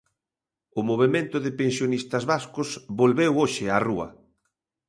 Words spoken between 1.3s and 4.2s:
de Pensionistas vascos volveu hoxe á rúa.